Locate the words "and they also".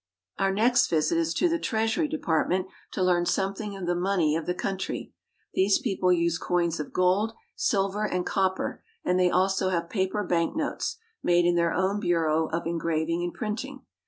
9.05-9.69